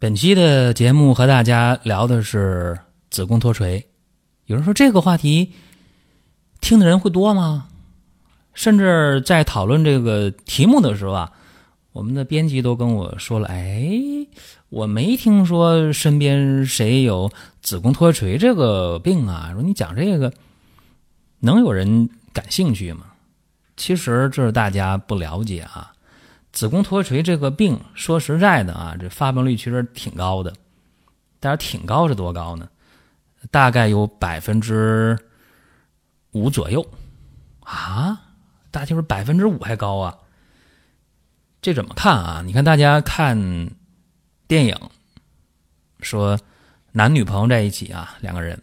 [0.00, 2.78] 本期的节目和大家聊的是
[3.10, 3.86] 子宫脱垂。
[4.46, 5.52] 有人说这个话题
[6.58, 7.68] 听的人会多吗？
[8.54, 11.32] 甚至在讨论这个题目的时候啊，
[11.92, 13.92] 我们的编辑都跟我说了：“哎，
[14.70, 17.30] 我没听说身边谁有
[17.60, 20.32] 子宫脱垂这个病啊。”说你讲这个，
[21.40, 23.04] 能有人感兴趣吗？
[23.76, 25.92] 其实这是大家不了解啊。
[26.52, 30.52] 子宫脱垂这个病，说实在的啊，这发病率其实挺高的。
[31.38, 32.68] 但是挺高是多高呢？
[33.50, 35.18] 大概有百分之
[36.32, 36.86] 五左右
[37.60, 38.20] 啊！
[38.70, 40.18] 大家说百分之五还高啊？
[41.62, 42.42] 这怎么看啊？
[42.44, 43.70] 你看大家看
[44.46, 44.76] 电影，
[46.00, 46.38] 说
[46.92, 48.60] 男女朋友在一起啊，两个人，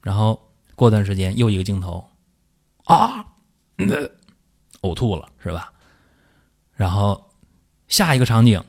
[0.00, 0.40] 然后
[0.74, 2.02] 过段时间又一个镜头
[2.84, 3.26] 啊，
[4.80, 5.70] 呕吐了是吧？
[6.76, 7.30] 然后
[7.86, 8.62] 下一个场景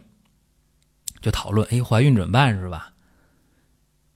[1.21, 2.93] 就讨论，哎，怀孕怎么办是吧？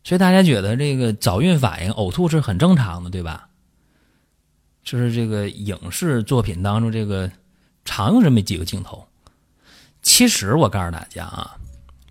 [0.04, 3.50] 所以大家觉得这个早孕反应呕吐是很正常的，对吧？
[4.84, 7.32] 就是这个影视作品当中这个
[7.84, 9.08] 常用这么几个镜头。
[10.02, 11.58] 其实我告诉大家啊，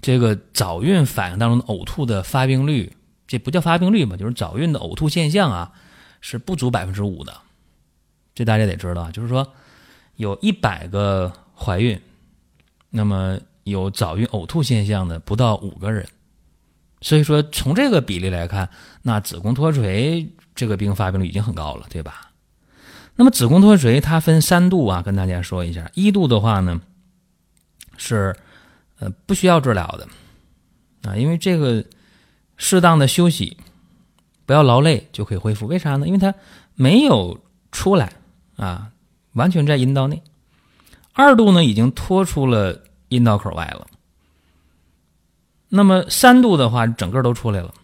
[0.01, 4.17] 这个早孕反应当中的呕吐的发病率，这不叫发病率吧？
[4.17, 5.73] 就是早孕的呕吐现象啊，
[6.21, 7.41] 是不足百分之五的。
[8.35, 9.55] 这大家得知道，就是说
[10.17, 11.33] 有一百个。
[11.59, 12.01] 怀孕，
[12.91, 16.07] 那么有早孕呕吐现象的不到五个人，
[17.01, 18.71] 所以说从这个比例来看，
[19.03, 22.31] 那子宫脱垂这个病发病率已经很高了，对吧？
[23.17, 26.81] 那么子宫脱垂它分三度啊，跟大家说一下，一度的话呢
[27.97, 28.37] 是
[29.01, 30.09] 呃不需要治疗的
[31.11, 31.85] 啊，因为这个
[32.57, 33.57] 适当的休息，
[34.47, 35.67] 不要劳累就可以恢复。
[35.67, 36.07] 为啥呢？
[36.07, 36.33] 因为它
[36.77, 37.41] 没有
[37.73, 38.13] 出来
[38.57, 38.93] 啊，
[39.33, 40.23] 完全在阴道内。
[41.13, 43.87] 二度呢，已经脱出了阴道口外了。
[45.69, 47.75] 那么三度的话，整个都出来了，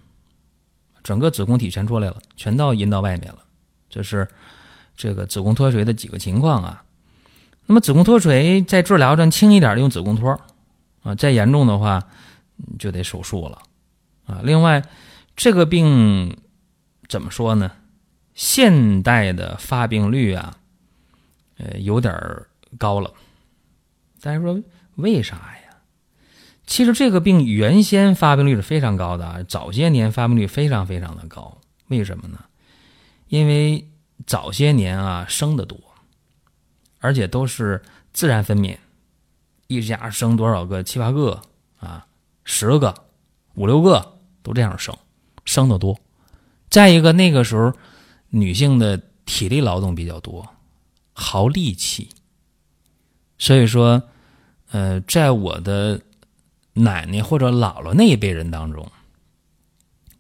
[1.03, 3.39] 整个子宫体全出来了，全到阴道外面了。
[3.91, 4.27] 这是
[4.97, 6.83] 这个子宫脱垂的几个情况啊。
[7.67, 10.39] 那么子宫脱垂在治疗上轻一点用子宫托
[11.03, 12.03] 啊，再严重的话
[12.79, 13.59] 就得手术了
[14.27, 14.41] 啊。
[14.43, 14.83] 另外，
[15.37, 16.37] 这个病
[17.09, 17.71] 怎么说呢？
[18.35, 20.57] 现代的发病率啊，
[21.59, 22.13] 呃，有点
[22.79, 23.13] 高了。
[24.21, 24.63] 大家说
[24.97, 25.77] 为啥呀？
[26.67, 31.59] 其实这个病原先发病率是非常高的啊，早些年发病率非常非常的高。
[31.89, 32.39] 为什么呢？
[33.29, 33.87] 因为
[34.27, 35.79] 早些年啊生的多，
[37.01, 38.79] 而且都是自然分娩，
[39.67, 41.43] 一家生多少个七八个
[41.79, 42.07] 啊，
[42.45, 42.95] 十个、
[43.55, 44.97] 五六个都这样生，
[45.45, 45.99] 生的多。
[46.71, 47.73] 再一个那个时候
[48.31, 48.97] 女性的
[49.27, 50.49] 体力劳动比较多，
[51.13, 52.09] 耗力气，
[53.39, 54.03] 所以说。
[54.71, 56.01] 呃，在我的
[56.73, 58.91] 奶奶或者姥姥那一辈人当中，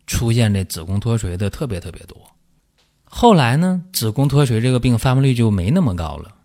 [0.07, 2.17] 出现这子宫脱垂的特别特别多。
[3.03, 6.37] 后来呢，子宫脱垂这个病发病率就没那么高了。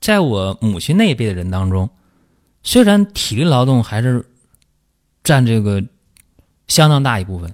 [0.00, 1.90] 在我母亲那一辈的人当中，
[2.62, 4.24] 虽然体力劳动还是
[5.24, 5.82] 占这个
[6.68, 7.52] 相当大一部分，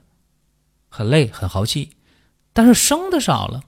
[0.90, 1.92] 很累很豪气，
[2.52, 3.62] 但是生的少了，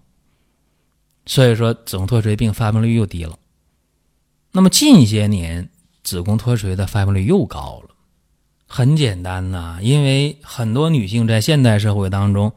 [1.24, 3.38] 所以说子宫脱垂病发病率又低了。
[4.52, 5.68] 那么近些年，
[6.02, 7.94] 子宫脱垂的发病率又高了，
[8.66, 12.52] 很简单呐，因为很多女性在现代社会当中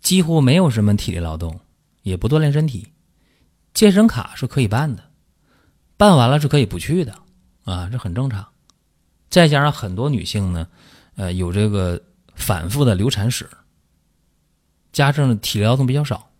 [0.00, 1.60] 几乎没有什么体力劳动，
[2.02, 2.88] 也不锻炼身体，
[3.72, 5.04] 健身卡是可以办的，
[5.96, 7.14] 办完了是可以不去的
[7.64, 8.46] 啊，这很正常。
[9.30, 10.66] 再加上很多女性呢，
[11.16, 12.02] 呃，有这个
[12.34, 13.48] 反复的流产史，
[14.92, 16.30] 加上体力劳动比较少，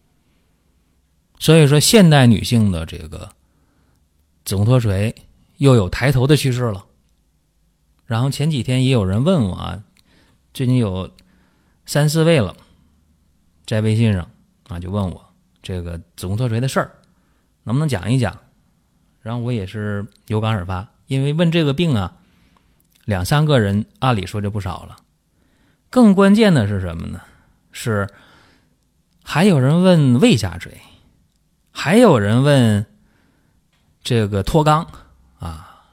[1.39, 3.31] 所以说现代女性的这个
[4.49, 5.15] 子宫脱垂。
[5.59, 6.87] 又有抬头的趋势了，
[8.07, 9.83] 然后前几天也有人问我啊，
[10.55, 11.11] 最近有
[11.85, 12.57] 三四位了，
[13.67, 14.31] 在微信上
[14.69, 16.93] 啊就问我这个子宫脱垂的事儿，
[17.65, 18.39] 能不能讲一讲？
[19.21, 22.17] 然后我也是有感而发，因为问这个病啊，
[23.05, 24.99] 两三个人按理说就不少了，
[25.91, 27.21] 更关键的是什么呢？
[27.73, 28.09] 是
[29.25, 30.81] 还有人问胃下垂，
[31.73, 32.87] 还有人问
[34.09, 34.87] 这个脱肛
[35.39, 35.85] 啊。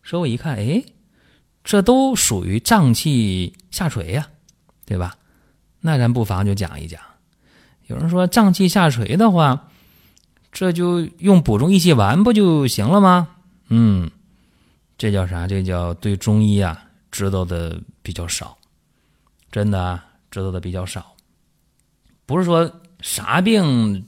[0.00, 0.84] 说我一看，哎，
[1.64, 4.28] 这都属于脏气下垂呀，
[4.84, 5.16] 对吧？
[5.80, 7.00] 那咱不妨就讲一讲。
[7.88, 9.68] 有人说脏气下垂的话，
[10.52, 13.26] 这就用补中益气丸不就行了吗？
[13.66, 14.08] 嗯，
[14.96, 15.48] 这叫啥？
[15.48, 18.56] 这叫对中医啊知道的比较少，
[19.50, 21.16] 真的知道的比较少。
[22.26, 24.06] 不是说啥病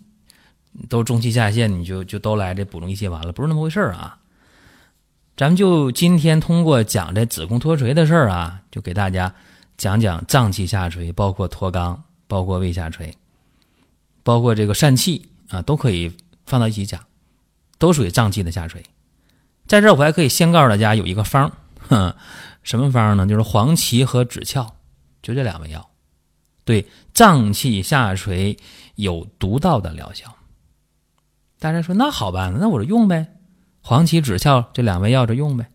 [0.88, 4.18] 都中气下陷，你就就都来这补中益气丸了，不是那么回事啊。
[5.36, 9.32] 咱们就今天通过讲这子宫脱垂的事儿啊，就给大家
[9.76, 13.14] 讲讲脏气下垂，包括脱肛，包括胃下垂。
[14.24, 16.12] 包括这个疝气啊，都可以
[16.44, 17.00] 放到一起讲，
[17.78, 18.82] 都属于脏气的下垂。
[19.66, 21.52] 在这儿我还可以先告诉大家有一个方
[21.88, 22.16] 儿，
[22.62, 23.26] 什么方呢？
[23.26, 24.72] 就是黄芪和枳壳，
[25.22, 25.88] 就这两味药，
[26.64, 28.58] 对脏气下垂
[28.96, 30.34] 有独到的疗效。
[31.58, 33.34] 大家说那好办，那我就用呗，
[33.80, 35.66] 黄芪、枳壳这两味药就用呗。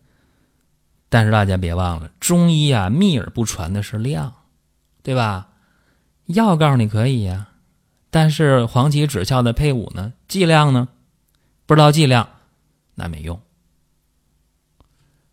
[1.08, 4.32] 但是大家别忘了，中医啊，秘而不传的是量，
[5.02, 5.48] 对吧？
[6.26, 7.48] 药告诉你可以呀。
[8.10, 10.14] 但是黄芪枳壳的配伍呢？
[10.26, 10.88] 剂量呢？
[11.66, 12.28] 不知道剂量，
[12.94, 13.40] 那没用。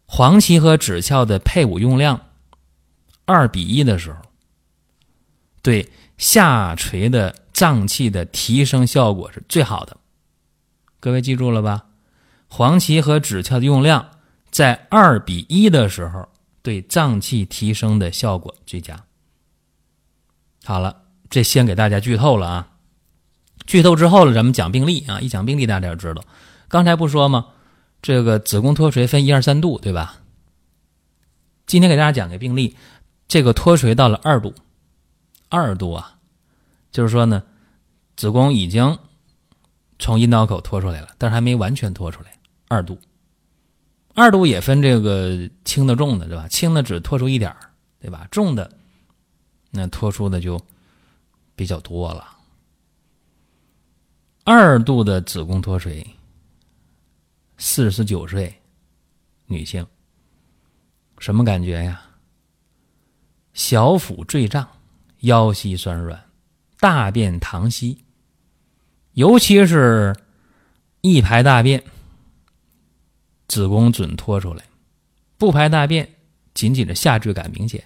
[0.06, 2.20] 黄芪和枳壳的配伍用量
[3.26, 4.20] 二比一的时候，
[5.62, 9.96] 对下垂的脏器的提升效果是最好的。
[11.02, 11.88] 各位记住了吧？
[12.48, 14.12] 黄芪和枳壳的用量
[14.52, 16.30] 在二比一的时候，
[16.62, 19.04] 对脏气提升的效果最佳。
[20.64, 22.68] 好了，这先给大家剧透了啊。
[23.66, 25.20] 剧透之后了，咱们讲病例啊！
[25.20, 26.24] 一讲病例，大家就知道。
[26.68, 27.48] 刚才不说吗？
[28.02, 30.22] 这个子宫脱垂分一二三度，对吧？
[31.66, 32.76] 今天给大家讲个病例，
[33.28, 34.54] 这个脱垂到了二度，
[35.50, 36.18] 二度啊，
[36.92, 37.44] 就是说呢，
[38.16, 39.00] 子宫已经
[40.02, 42.34] 从阴道口脱出来了，但是还没完全脱出来。
[42.68, 42.98] 二度，
[44.16, 46.48] 二度也分这个轻的重的，对吧？
[46.48, 47.58] 轻的只脱出一点儿，
[48.00, 48.28] 对吧？
[48.32, 48.70] 重的
[49.70, 50.60] 那脱出的就
[51.56, 52.28] 比较多了。
[54.44, 56.04] 二度的子宫脱垂，
[57.58, 58.52] 四十九岁
[59.46, 59.86] 女性，
[61.20, 62.02] 什么感觉呀？
[63.54, 64.68] 小腹坠胀，
[65.20, 66.20] 腰膝酸软，
[66.80, 68.04] 大便溏稀，
[69.14, 70.16] 尤其是
[71.02, 71.84] 一排大便，
[73.48, 74.64] 子宫准脱出来；
[75.38, 76.10] 不排大便，
[76.54, 77.84] 仅仅是下坠感明显，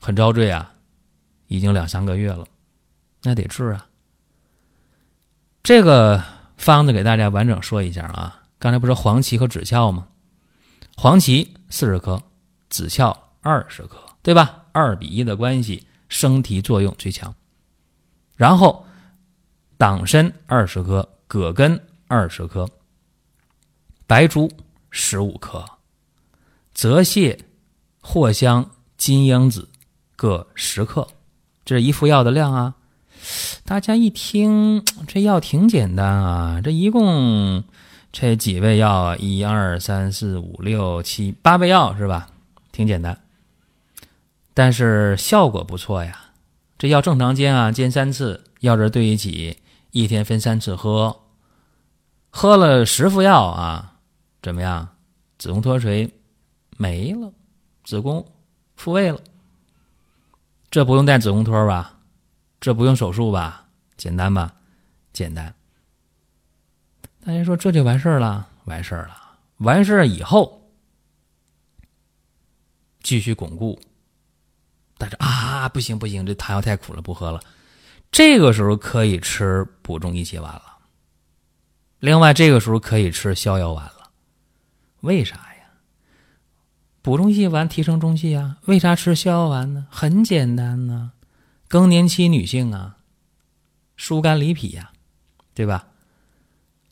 [0.00, 0.74] 很遭罪啊！
[1.48, 2.46] 已经两三个月了，
[3.22, 3.86] 那得治啊！
[5.62, 6.22] 这个
[6.56, 10.08] 方子给大家完整说一下啊，刚才不是黄芪和枳壳吗？
[10.96, 12.22] 黄芪四十克，
[12.70, 14.64] 枳壳二十克，对吧？
[14.72, 17.34] 二比一的关系，升提作用最强。
[18.36, 18.86] 然后
[19.76, 22.68] 党参二十克，葛根二十克，
[24.06, 24.50] 白术
[24.90, 25.64] 十五克，
[26.72, 27.38] 泽泻、
[28.02, 29.68] 藿香、金樱子
[30.16, 31.08] 各十克，
[31.64, 32.74] 这是一副药的量啊。
[33.64, 36.60] 大家一听，这药挺简单啊！
[36.62, 37.64] 这一共
[38.12, 42.28] 这几味药啊，一二三四五六七八味药是吧？
[42.70, 43.18] 挺简单，
[44.52, 46.20] 但是效果不错呀。
[46.76, 49.56] 这药正常煎啊，煎三次，药汁兑一起，
[49.94, 51.20] 一天分三次喝。
[52.28, 54.00] 喝了十副药啊，
[54.42, 54.96] 怎么样？
[55.38, 56.12] 子宫脱垂
[56.76, 57.32] 没了，
[57.84, 58.26] 子宫
[58.74, 59.20] 复位了。
[60.68, 62.00] 这不用带子宫托吧？
[62.60, 63.68] 这不用手术吧？
[63.96, 64.52] 简单吧？
[65.12, 65.54] 简单。
[67.24, 68.48] 大家说这就完事儿了？
[68.64, 69.16] 完事儿了。
[69.58, 70.72] 完事儿以后，
[73.00, 73.80] 继续巩固。
[74.98, 77.40] 但是啊，不行不行，这汤药太苦了，不喝了。
[78.14, 80.78] 这个时候可以吃补中益气丸了。
[81.98, 84.12] 另外，这个时候可以吃逍遥丸了。
[85.00, 85.66] 为啥呀？
[87.02, 88.58] 补中益气丸提升中气啊。
[88.66, 89.88] 为啥吃逍遥丸呢？
[89.90, 91.10] 很简单呢。
[91.66, 92.98] 更年期女性啊，
[93.96, 94.92] 疏肝理脾呀，
[95.52, 95.88] 对吧？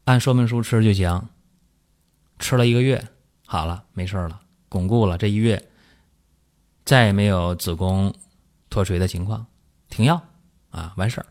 [0.07, 1.29] 按说明书吃就行，
[2.41, 3.01] 吃了一个月
[3.47, 5.71] 好了，没事了，巩固了这一月，
[6.85, 8.13] 再也没有子宫
[8.69, 9.47] 脱垂的情况，
[9.89, 10.21] 停药
[10.73, 11.27] 啊，完事儿。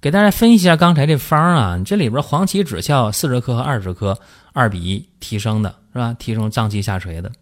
[0.00, 4.16] 给大家分析一下刚才这方啊，这里边黄芪、枳壳四十克和二十克，
[4.52, 6.14] 二比一提升的是吧？
[6.14, 7.32] 提升脏气下垂的。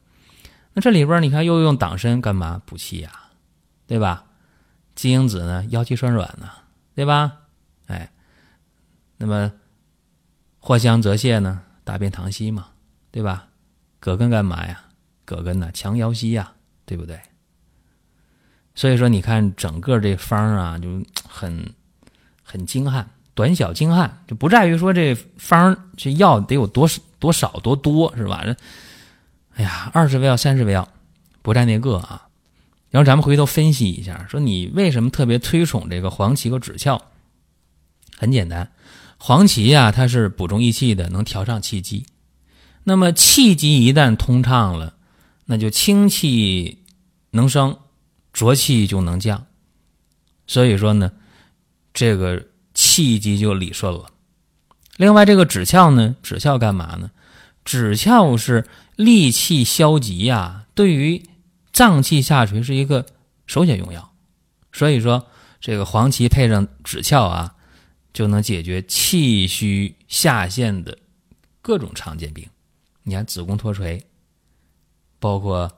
[0.73, 2.63] 那这里边你看又用党参干嘛？
[2.65, 3.11] 补气呀，
[3.87, 4.25] 对吧？
[4.95, 6.49] 金樱子呢，腰肌酸软呢，
[6.95, 7.33] 对吧？
[7.89, 8.11] 哎，
[9.19, 9.53] 那么
[10.61, 12.69] 藿香泽泻呢，大便溏稀嘛，
[13.11, 13.49] 对吧？
[14.01, 14.83] 葛根干嘛呀？
[15.27, 16.53] 葛根呢，强腰膝呀，
[16.87, 17.21] 对不对？
[18.77, 21.75] 所以说，你看整个这方啊，就很
[22.45, 28.43] 很精悍，短小精悍，就不在于说这方这药得有多多少多多是吧？
[28.45, 28.55] 这
[29.57, 30.87] 哎呀，二十味药、三十味药
[31.43, 32.23] 不占那个啊。
[32.91, 37.03] 然后咱们回头分析一下，说你为什么特别推崇这个黄芪和枳壳？
[38.19, 38.71] 很简单，
[39.19, 42.07] 黄芪呀，它是补中益气的，能调畅气机。
[42.85, 44.95] 那么气机一旦通畅了，
[45.47, 46.85] 那就清气
[47.31, 47.77] 能生，
[48.37, 49.47] 浊气就能降。
[50.47, 51.11] 所以说呢，
[51.95, 54.11] 这个气机就理顺了。
[54.99, 57.11] 另外，这个枳壳呢，枳壳干嘛呢？
[57.65, 61.25] 枳壳是利气消积呀，对于
[61.73, 63.07] 脏气下垂是一个
[63.47, 64.13] 首选用药。
[64.71, 65.27] 所以说，
[65.59, 67.55] 这个黄芪配上枳壳啊。
[68.17, 70.97] 就能解决气虚下陷的
[71.61, 72.49] 各种常见病。
[73.03, 74.07] 你看子宫脱垂，
[75.19, 75.71] 包括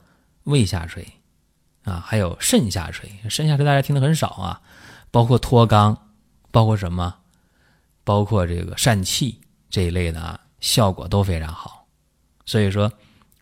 [0.45, 1.05] 胃下垂
[1.88, 3.11] 啊，还有肾下垂。
[3.28, 4.61] 肾下垂大家听的很少啊，
[5.11, 5.97] 包括脱肛，
[6.50, 7.14] 包括什么？
[8.04, 9.40] 包括这个疝气
[9.71, 11.87] 这一类的啊，效果都非常好。
[12.47, 12.90] 所以说，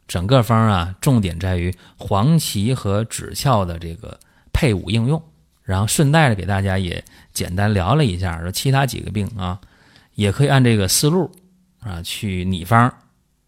[0.09, 4.19] 整个方啊，重点在于黄芪和枳壳的这个
[4.53, 5.23] 配伍应用。
[5.63, 9.61] 然后顺带的给大家也简单聊了一下，说其他几个病啊，
[10.15, 11.29] 也可以按这个思路
[11.81, 12.93] 啊去拟方，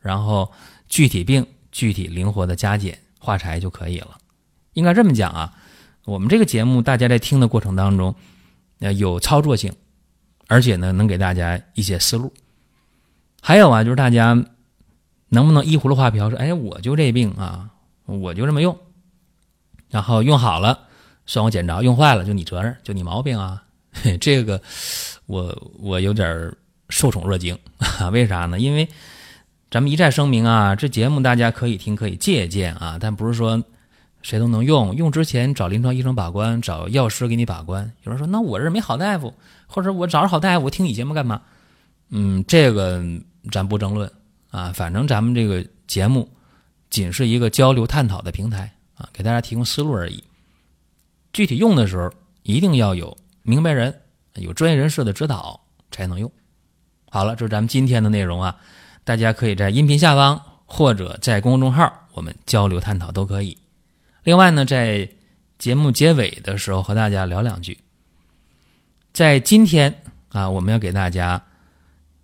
[0.01, 0.53] 然后
[0.89, 4.19] 具体病具体灵活的加减化裁就可以了。
[4.75, 5.53] 应该这么讲啊，
[6.05, 8.15] 我们这个节目大家在听的过程当中，
[8.81, 9.73] 呃有操作性，
[10.47, 12.33] 而且呢能给大家一些思路。
[13.41, 14.35] 还有啊，就是大家
[15.29, 17.71] 能不能依葫芦画瓢说，哎，我就这病啊，
[18.07, 18.79] 我就这么用，
[19.91, 20.87] 然后用好了。
[21.27, 23.63] 算我捡着，用坏了就你责任，就你毛病啊！
[24.19, 24.59] 这个
[25.27, 26.51] 我我有点
[26.89, 27.59] 受宠若惊！
[28.13, 28.59] 为啥呢？
[28.59, 28.89] 因为
[29.71, 33.63] 咱们一再声明啊，这节目大家可以听，可以借鉴啊，但不是说
[34.23, 34.95] 谁都能用。
[34.95, 37.93] 用之前找临床医生把关，找药师给你把关。
[38.03, 39.33] 有人说，那我这没好大夫，
[39.67, 41.41] 或者我找着好大夫，我听你节目干嘛？
[42.11, 43.03] 嗯，这个
[43.51, 44.11] 咱不争论
[44.51, 46.29] 啊，反正咱们这个节目
[46.91, 50.25] 仅是一个交流探讨的平台啊，给大家提供思路而已。
[51.33, 52.11] 具体用的时候，
[52.43, 53.95] 一定要有明白人、
[54.35, 55.61] 有专业人士的指导
[55.91, 56.31] 才能用。
[57.11, 58.57] 好了，这是咱们今天的内容啊，
[59.05, 63.57] 大家可以在音频下方或者在公众号我们交流探讨都可以。
[64.29, 65.09] 另外呢，在
[65.57, 67.79] 节目结尾的时候和大家聊两句。
[69.15, 71.43] 在今天啊，我们要给大家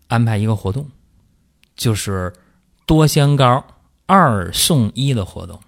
[0.09, 0.91] 安排一个活动，
[1.75, 2.31] 就是
[2.85, 3.65] 多香膏
[4.05, 5.59] 二送一的活动。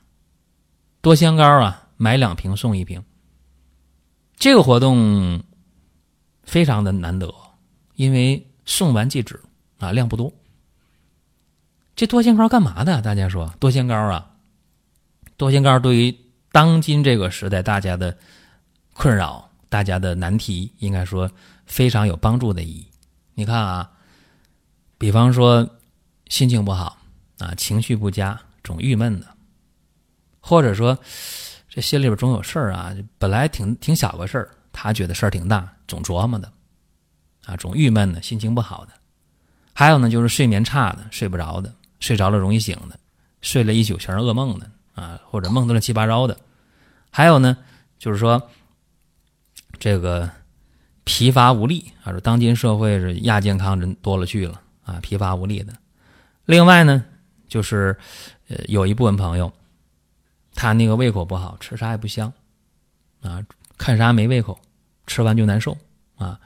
[1.00, 3.02] 多香膏啊，买两瓶送一瓶。
[4.36, 5.42] 这个活动
[6.42, 7.34] 非常的难得，
[7.94, 9.40] 因为送完即止
[9.78, 10.30] 啊，量不多。
[11.94, 13.00] 这多仙膏干嘛的？
[13.00, 14.32] 大家说多仙膏啊，
[15.38, 16.14] 多仙膏对于
[16.56, 18.16] 当今这个时代大家的
[18.94, 21.30] 困扰、大家的难题，应该说
[21.66, 22.86] 非常有帮助的意义。
[23.34, 23.90] 你看啊，
[24.96, 25.68] 比方说
[26.28, 26.96] 心情不好
[27.40, 29.26] 啊，情绪不佳，总郁闷的，
[30.40, 30.98] 或者说。
[31.68, 36.50] 这心里边总有事儿啊，本来挺挺小个事儿，他觉得事儿挺大，总琢磨的，
[37.44, 38.92] 啊，总郁闷的，心情不好的。
[39.74, 41.70] 还有呢，就是睡眠差的，睡不着的，
[42.00, 42.98] 睡着了容易醒的，
[43.42, 46.34] 睡了一宿全是噩梦的啊，或者梦的乱七八糟的。
[47.16, 47.56] 还有呢，
[47.98, 48.50] 就是说
[49.78, 50.30] 这个
[51.04, 55.72] 疲乏无力啊，说当今社会是亚健康人多了去了啊，疲乏无力的。
[56.44, 57.02] 另外呢，
[57.48, 57.96] 就是
[58.48, 59.50] 呃，有一部分朋友。
[60.54, 62.30] 他那个胃口不好，吃啥也不香，
[63.22, 63.42] 啊，
[63.78, 64.60] 看啥没胃口，
[65.06, 65.74] 吃完就难受
[66.16, 66.38] 啊，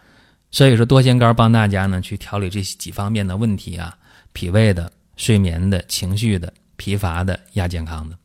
[0.52, 3.98] 所以说多仙膏帮大家呢去调理这几方面的问题啊，
[4.32, 8.16] 脾胃的、睡眠的、情绪的、疲乏的、亚健康的。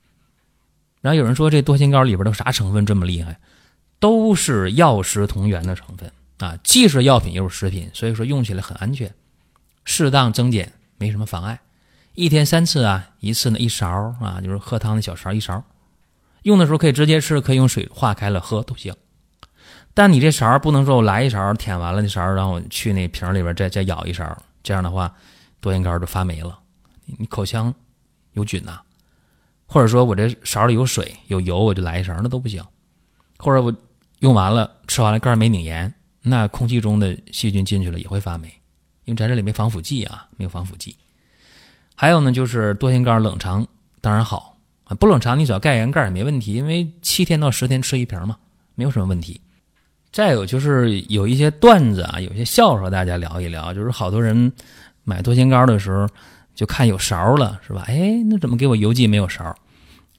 [1.05, 3.37] 然后有人说这多仙膏里边都啥成分这么厉害？
[3.99, 9.13] 都是药食同源的成分啊，既是药品又是食品，所以说用起来很安全，
[9.83, 11.59] 适当增减没什么妨碍。
[12.15, 13.87] 一天三次啊，一次呢一勺
[14.19, 15.63] 啊，就是喝汤的小勺一勺。
[16.41, 18.95] 用的时候可以直接吃，可以用水化开了喝都行。
[19.93, 25.13] 但你这勺不能说我来一勺舔完了那勺，然后去那瓶里边再再舀一勺，这样的话
[25.61, 26.57] 多烟膏就发霉了。
[27.05, 27.71] 你口腔
[28.33, 28.81] 有菌呐，
[29.65, 32.63] 或者说我这勺里有水有油，我就来一勺那都不行。
[33.37, 33.73] 或者我
[34.19, 38.47] 用完了吃完了盖没拧严，那空气中的细菌进去了也会发霉，
[39.03, 40.95] 因为咱这里没防腐剂啊，没有防腐剂。
[41.95, 43.65] 还有呢，就是多仙膏冷藏
[44.01, 44.57] 当然好。
[44.85, 48.37] 啊，不冷藏你只要盖严盖也没问题，因为七天到十天吃一瓶嘛，
[48.75, 49.41] 没有什么问题。
[50.11, 53.73] 再有就是有一些段子啊，有些笑话，大家聊一聊。
[53.73, 54.53] 就是好多人
[55.03, 56.07] 买多仙膏的时候，
[56.55, 57.83] 就看有勺了，是吧？
[57.87, 59.55] 哎，那怎么给我邮寄没有勺？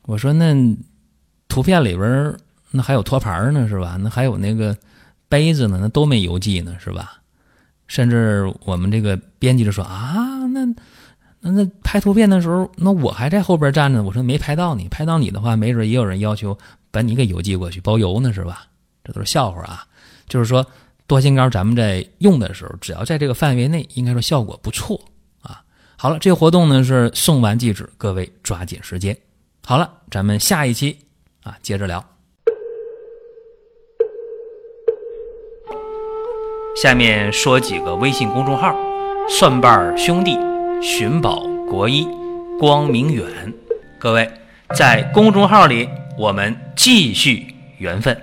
[0.02, 0.54] 我说那
[1.48, 2.32] 图片里边
[2.70, 3.96] 那还有托盘呢，是吧？
[4.00, 4.76] 那还有那个
[5.28, 7.20] 杯子呢，那都没邮寄呢，是吧？
[7.88, 10.66] 甚至我们这个编辑就说啊，那。
[11.38, 16.56] 那那拍图片的时候，那我还在后边站着，我说没拍到你，拍到你的话，没准也有人要求
[16.90, 18.66] 把你给邮寄过去包邮呢，是吧？
[19.04, 19.86] 这都是笑话啊。
[20.28, 20.66] 就是说，
[21.06, 25.00] 多心膏咱们在用的时候，只要在这个范围内，应该说效果不错。
[25.98, 29.16] 好了，这个活动呢是送完即止，各位抓紧时间。
[29.64, 30.98] 好了，咱们下一期
[31.42, 32.04] 啊接着聊。
[36.76, 38.76] 下面说几个微信公众号：
[39.30, 40.38] 蒜瓣兄弟、
[40.82, 42.06] 寻宝国医、
[42.60, 43.54] 光明远。
[43.98, 44.30] 各位
[44.74, 45.88] 在公众号里，
[46.18, 48.14] 我们继续缘分。